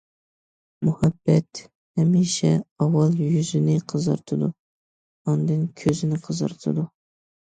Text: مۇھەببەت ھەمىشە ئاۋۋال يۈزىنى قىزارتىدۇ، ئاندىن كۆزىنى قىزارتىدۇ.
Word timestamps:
مۇھەببەت 0.87 1.59
ھەمىشە 1.99 2.49
ئاۋۋال 2.85 3.17
يۈزىنى 3.25 3.75
قىزارتىدۇ، 3.93 4.49
ئاندىن 5.35 5.61
كۆزىنى 5.83 6.19
قىزارتىدۇ. 6.25 6.87